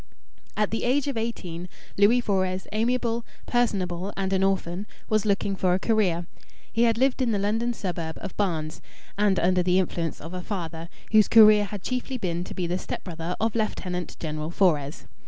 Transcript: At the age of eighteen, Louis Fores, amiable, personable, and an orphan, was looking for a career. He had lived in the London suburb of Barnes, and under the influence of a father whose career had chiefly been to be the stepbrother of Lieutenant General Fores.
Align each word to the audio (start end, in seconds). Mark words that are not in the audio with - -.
At 0.57 0.71
the 0.71 0.83
age 0.83 1.07
of 1.07 1.15
eighteen, 1.15 1.69
Louis 1.95 2.21
Fores, 2.21 2.65
amiable, 2.71 3.23
personable, 3.45 4.11
and 4.17 4.33
an 4.33 4.43
orphan, 4.43 4.87
was 5.09 5.27
looking 5.27 5.55
for 5.55 5.75
a 5.75 5.79
career. 5.79 6.25
He 6.73 6.85
had 6.85 6.97
lived 6.97 7.21
in 7.21 7.31
the 7.33 7.37
London 7.37 7.71
suburb 7.71 8.17
of 8.19 8.35
Barnes, 8.35 8.81
and 9.15 9.39
under 9.39 9.61
the 9.61 9.77
influence 9.77 10.19
of 10.19 10.33
a 10.33 10.41
father 10.41 10.89
whose 11.11 11.27
career 11.27 11.65
had 11.65 11.83
chiefly 11.83 12.17
been 12.17 12.43
to 12.45 12.55
be 12.55 12.65
the 12.65 12.79
stepbrother 12.79 13.35
of 13.39 13.53
Lieutenant 13.53 14.17
General 14.19 14.49
Fores. 14.49 15.05